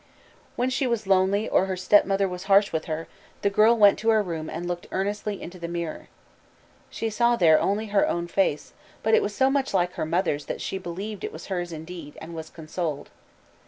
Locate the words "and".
4.49-4.67, 12.19-12.33